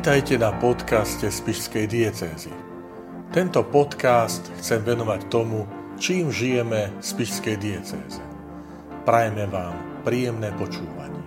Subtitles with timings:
[0.00, 2.48] Vítajte na podcaste Spišskej diecézy.
[3.36, 5.68] Tento podcast chcem venovať tomu,
[6.00, 8.24] čím žijeme v Spišskej diecéze.
[9.04, 11.20] Prajeme vám príjemné počúvanie.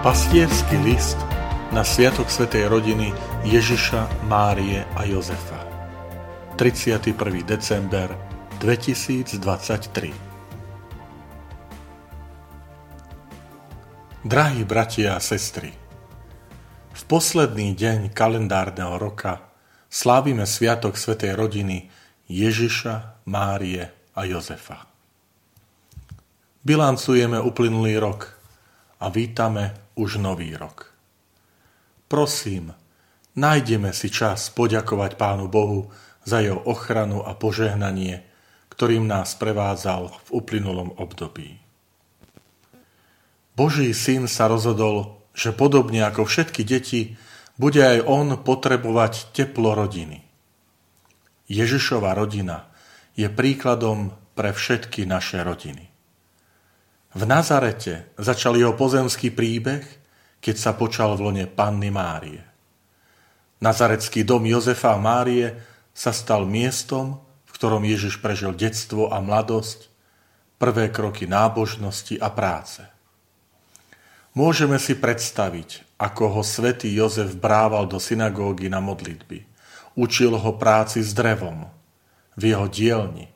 [0.00, 1.20] Pastierský list
[1.68, 3.12] na Sviatok Svetej rodiny
[3.44, 5.59] Ježiša, Márie a Jozefa.
[6.60, 7.40] 31.
[7.48, 8.12] december
[8.60, 10.12] 2023
[14.20, 15.72] Drahí bratia a sestry,
[16.92, 19.40] v posledný deň kalendárneho roka
[19.88, 21.88] slávime Sviatok Svetej rodiny
[22.28, 24.84] Ježiša, Márie a Jozefa.
[26.60, 28.36] Bilancujeme uplynulý rok
[29.00, 30.92] a vítame už nový rok.
[32.04, 32.76] Prosím,
[33.32, 35.88] nájdeme si čas poďakovať Pánu Bohu
[36.24, 38.24] za jeho ochranu a požehnanie,
[38.72, 41.60] ktorým nás prevádzal v uplynulom období.
[43.56, 47.20] Boží syn sa rozhodol, že podobne ako všetky deti,
[47.60, 50.24] bude aj on potrebovať teplo rodiny.
[51.50, 52.72] Ježišova rodina
[53.12, 55.84] je príkladom pre všetky naše rodiny.
[57.10, 59.84] V Nazarete začal jeho pozemský príbeh,
[60.40, 62.40] keď sa počal v lone Panny Márie.
[63.60, 65.52] Nazarecký dom Jozefa a Márie
[65.94, 69.90] sa stal miestom, v ktorom Ježiš prežil detstvo a mladosť,
[70.60, 72.84] prvé kroky nábožnosti a práce.
[74.36, 79.48] Môžeme si predstaviť, ako ho svätý Jozef brával do synagógy na modlitby.
[79.98, 81.66] Učil ho práci s drevom,
[82.38, 83.32] v jeho dielni,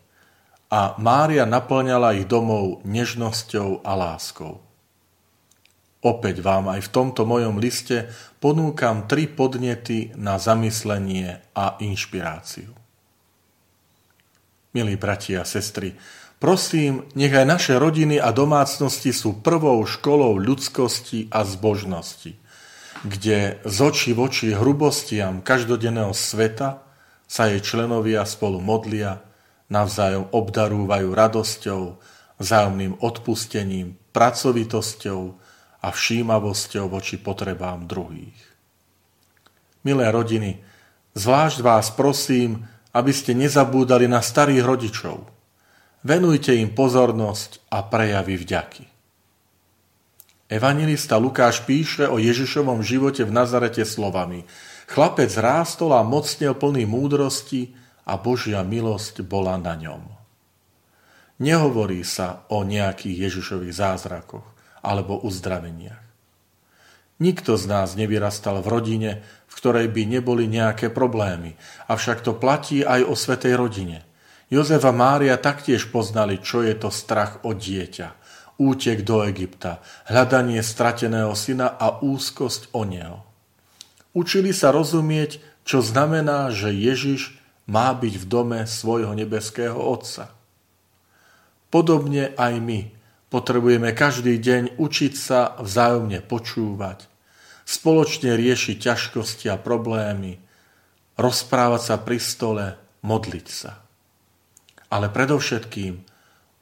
[0.74, 4.58] a Mária naplňala ich domov nežnosťou a láskou.
[6.04, 12.68] Opäť vám aj v tomto mojom liste ponúkam tri podnety na zamyslenie a inšpiráciu.
[14.76, 15.96] Milí bratia a sestry,
[16.36, 22.36] prosím, nech aj naše rodiny a domácnosti sú prvou školou ľudskosti a zbožnosti,
[23.08, 26.84] kde z očí v oči hrubostiam každodenného sveta
[27.24, 29.24] sa jej členovia spolu modlia,
[29.72, 31.82] navzájom obdarúvajú radosťou,
[32.36, 35.43] vzájomným odpustením, pracovitosťou
[35.84, 38.40] a všímavosťou voči potrebám druhých.
[39.84, 40.64] Milé rodiny,
[41.12, 42.64] zvlášť vás prosím,
[42.96, 45.28] aby ste nezabúdali na starých rodičov.
[46.00, 48.84] Venujte im pozornosť a prejavy vďaky.
[50.48, 54.48] Evangelista Lukáš píše o Ježišovom živote v Nazarete slovami
[54.84, 57.72] Chlapec rástol a mocnel plný múdrosti,
[58.04, 60.04] a Božia milosť bola na ňom.
[61.40, 64.44] Nehovorí sa o nejakých Ježišových zázrakoch
[64.84, 66.04] alebo uzdraveniach.
[67.22, 69.10] Nikto z nás nevyrastal v rodine,
[69.48, 71.56] v ktorej by neboli nejaké problémy,
[71.88, 74.04] avšak to platí aj o svetej rodine.
[74.52, 78.08] Jozef a Mária taktiež poznali, čo je to strach od dieťa,
[78.60, 79.80] útek do Egypta,
[80.10, 83.24] hľadanie strateného syna a úzkosť o neho.
[84.14, 87.34] Učili sa rozumieť, čo znamená, že Ježiš
[87.64, 90.30] má byť v dome svojho nebeského Otca.
[91.72, 92.80] Podobne aj my
[93.34, 97.10] potrebujeme každý deň učiť sa vzájomne počúvať,
[97.66, 100.38] spoločne riešiť ťažkosti a problémy,
[101.18, 102.66] rozprávať sa pri stole,
[103.02, 103.82] modliť sa.
[104.86, 105.98] Ale predovšetkým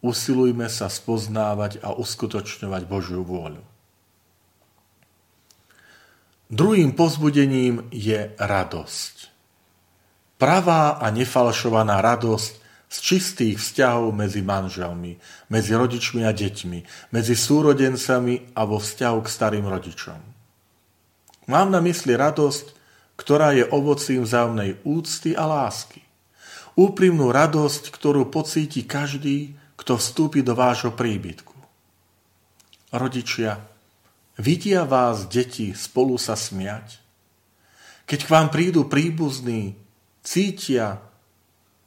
[0.00, 3.61] usilujme sa spoznávať a uskutočňovať Božiu vôľu.
[6.49, 9.32] Druhým pozbudením je radosť
[10.43, 12.59] pravá a nefalšovaná radosť
[12.93, 15.17] z čistých vzťahov medzi manželmi,
[15.49, 20.21] medzi rodičmi a deťmi, medzi súrodencami a vo vzťahu k starým rodičom.
[21.49, 22.77] Mám na mysli radosť,
[23.17, 26.05] ktorá je ovocím vzájomnej úcty a lásky.
[26.77, 31.57] Úprimnú radosť, ktorú pocíti každý, kto vstúpi do vášho príbytku.
[32.93, 33.56] Rodičia,
[34.37, 37.00] vidia vás deti spolu sa smiať?
[38.05, 39.81] Keď k vám prídu príbuzní,
[40.21, 41.00] cítia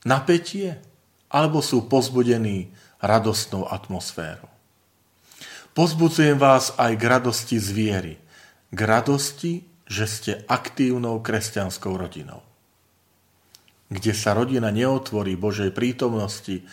[0.01, 0.81] napätie
[1.35, 2.71] alebo sú pozbudení
[3.03, 4.47] radostnou atmosférou.
[5.75, 8.15] Pozbudzujem vás aj k radosti z viery,
[8.71, 12.39] k radosti, že ste aktívnou kresťanskou rodinou.
[13.91, 16.63] Kde sa rodina neotvorí Božej prítomnosti,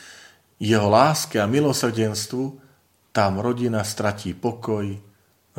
[0.63, 2.63] jeho láske a milosrdenstvu,
[3.11, 4.95] tam rodina stratí pokoj,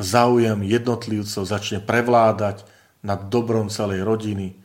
[0.00, 2.64] záujem jednotlivcov začne prevládať
[3.04, 4.56] nad dobrom celej rodiny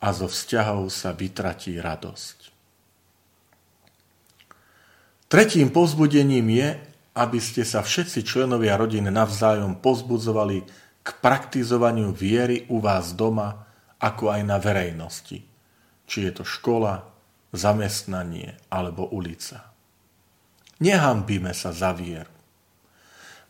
[0.00, 2.51] a zo vzťahov sa vytratí radosť.
[5.32, 6.76] Tretím pozbudením je,
[7.16, 10.60] aby ste sa všetci členovia rodiny navzájom pozbudzovali
[11.00, 13.64] k praktizovaniu viery u vás doma,
[13.96, 15.40] ako aj na verejnosti.
[16.04, 17.08] Či je to škola,
[17.48, 19.72] zamestnanie alebo ulica.
[20.84, 22.28] Nehambíme sa za vieru.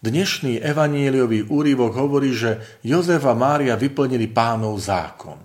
[0.06, 5.42] Dnešný evaníliový úrivok hovorí, že Jozef a Mária vyplnili pánov zákon.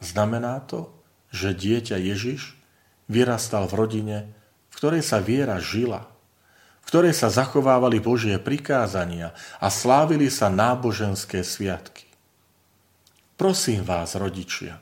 [0.00, 0.96] Znamená to,
[1.28, 2.56] že dieťa Ježiš
[3.12, 4.18] vyrastal v rodine,
[4.76, 6.04] v ktorej sa viera žila,
[6.84, 12.04] v ktorej sa zachovávali Božie prikázania a slávili sa náboženské sviatky.
[13.40, 14.76] Prosím vás, rodičia,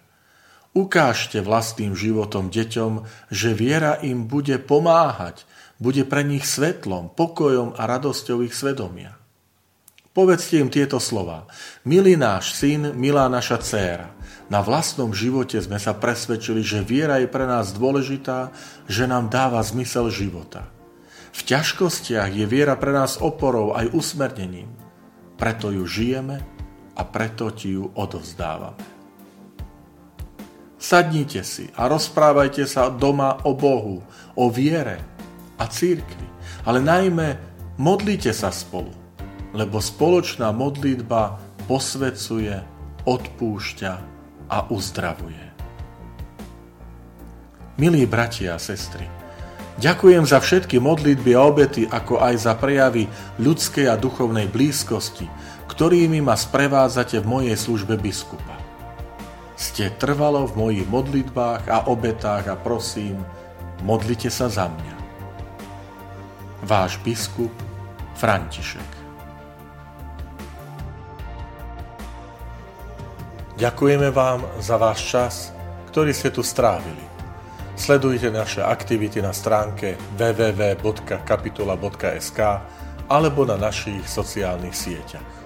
[0.75, 5.47] ukážte vlastným životom deťom, že viera im bude pomáhať
[5.79, 9.15] bude pre nich svetlom, pokojom a radosťou ich svedomia.
[10.15, 11.51] Povedzte im tieto slova.
[11.83, 14.15] Milý náš syn, milá naša dcéra,
[14.47, 18.55] na vlastnom živote sme sa presvedčili, že viera je pre nás dôležitá,
[18.87, 20.71] že nám dáva zmysel života.
[21.35, 24.71] V ťažkostiach je viera pre nás oporou aj usmernením.
[25.35, 26.39] Preto ju žijeme
[26.95, 28.79] a preto ti ju odovzdávame.
[30.79, 33.99] Sadnite si a rozprávajte sa doma o Bohu,
[34.39, 35.03] o viere,
[35.59, 36.29] a církvi.
[36.69, 37.35] Ale najmä
[37.83, 39.04] modlite sa spolu,
[39.55, 41.39] lebo spoločná modlitba
[41.71, 42.61] posvecuje,
[43.07, 43.93] odpúšťa
[44.51, 45.45] a uzdravuje.
[47.79, 49.07] Milí bratia a sestry,
[49.79, 53.07] ďakujem za všetky modlitby a obety, ako aj za prejavy
[53.39, 55.27] ľudskej a duchovnej blízkosti,
[55.71, 58.59] ktorými ma sprevádzate v mojej službe biskupa.
[59.55, 63.23] Ste trvalo v mojich modlitbách a obetách a prosím,
[63.87, 64.95] modlite sa za mňa
[66.65, 67.53] váš biskup
[68.17, 69.04] František.
[73.65, 75.49] Ďakujeme vám za váš čas,
[75.89, 77.01] ktorý ste tu strávili.
[77.81, 82.41] Sledujte naše aktivity na stránke www.kapitula.sk
[83.09, 85.44] alebo na našich sociálnych sieťach.